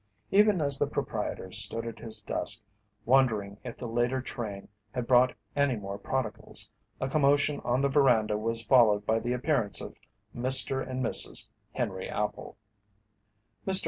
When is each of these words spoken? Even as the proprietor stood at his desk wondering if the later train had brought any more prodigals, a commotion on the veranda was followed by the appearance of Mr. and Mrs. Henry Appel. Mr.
Even 0.31 0.63
as 0.63 0.79
the 0.79 0.87
proprietor 0.87 1.51
stood 1.51 1.85
at 1.85 1.99
his 1.99 2.21
desk 2.21 2.63
wondering 3.05 3.59
if 3.63 3.77
the 3.77 3.85
later 3.85 4.19
train 4.19 4.67
had 4.93 5.05
brought 5.05 5.35
any 5.55 5.75
more 5.75 5.99
prodigals, 5.99 6.71
a 6.99 7.07
commotion 7.07 7.59
on 7.63 7.81
the 7.81 7.87
veranda 7.87 8.35
was 8.35 8.65
followed 8.65 9.05
by 9.05 9.19
the 9.19 9.33
appearance 9.33 9.79
of 9.79 9.95
Mr. 10.35 10.81
and 10.81 11.05
Mrs. 11.05 11.49
Henry 11.73 12.09
Appel. 12.09 12.57
Mr. 13.67 13.79